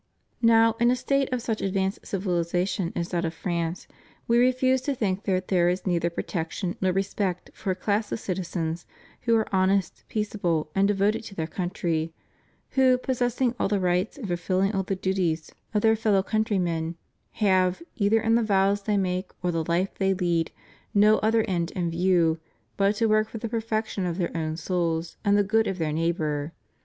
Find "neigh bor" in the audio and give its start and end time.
25.93-26.53